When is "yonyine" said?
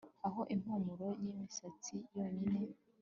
2.15-2.59